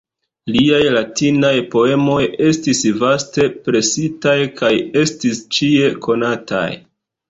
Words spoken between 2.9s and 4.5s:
vaste presitaj